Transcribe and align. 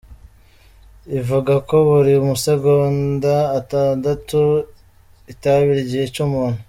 ivuga 1.19 1.53
ko 1.67 1.75
buri 1.87 2.13
masegonda 2.29 3.33
atandatu 3.59 4.39
itabi 5.33 5.69
ryica 5.83 6.19
umuntu 6.27 6.59